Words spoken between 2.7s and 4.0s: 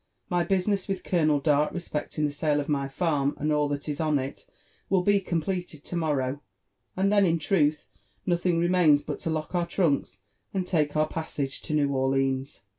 farm and all that is